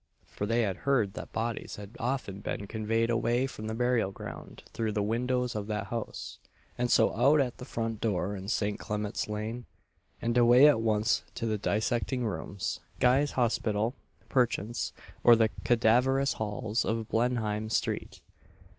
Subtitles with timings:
[0.25, 4.63] For they had heard that bodies had often been conveyed away from the burial ground
[4.73, 6.39] through the windows of that house,
[6.75, 8.79] and so out at the front door in St.
[8.79, 9.67] Clement's lane,
[10.19, 13.93] and away at once to the dissecting rooms Guy's Hospital,
[14.27, 14.91] perchance,
[15.23, 18.21] or the cadaverous halls of Blenheim street.